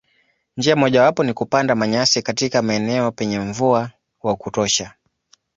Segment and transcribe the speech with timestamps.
[0.57, 3.91] Njia mojawapo ni kupanda manyasi katika maeneo penye mvua
[4.23, 4.93] wa kutosha.